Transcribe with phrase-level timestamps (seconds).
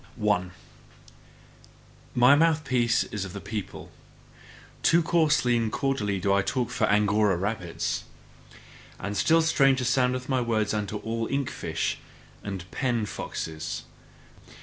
[0.15, 0.51] 1.
[2.15, 3.91] My mouthpiece is of the people:
[4.81, 8.05] too coarsely and cordially do I talk for Angora rabbits.
[8.99, 11.99] And still stranger soundeth my word unto all ink fish
[12.43, 13.83] and pen foxes.